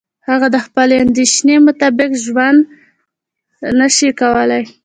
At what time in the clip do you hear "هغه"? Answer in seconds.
0.29-0.47